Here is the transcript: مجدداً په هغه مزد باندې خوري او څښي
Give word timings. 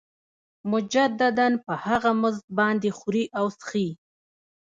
مجدداً 0.71 1.47
په 1.65 1.73
هغه 1.85 2.11
مزد 2.21 2.45
باندې 2.59 2.89
خوري 2.97 3.23
او 3.39 3.45
څښي 3.59 3.87